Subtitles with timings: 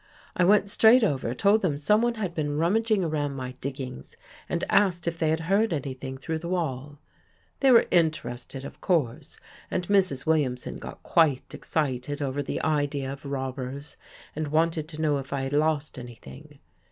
[0.35, 4.17] I went straight over, told them someone had been rummaging around my diggings
[4.49, 6.97] and asked if they had heard any thing through the wall.
[7.59, 9.37] They were interested, of course,
[9.69, 10.25] and Mrs.
[10.25, 13.95] Williamson got quite excited over the idea of robbers
[14.35, 16.57] and wanted to know if I had lost anything.